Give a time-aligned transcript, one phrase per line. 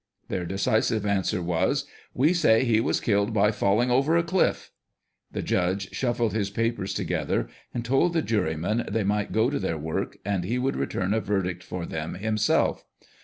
[0.29, 4.71] Their deci sive answer was, "We say he was killed by falling over a cliff."
[5.31, 9.77] The judge shuffled his papers together, and told the jurymen they might go to their
[9.77, 12.83] work, and lie would return a verdict for them himself.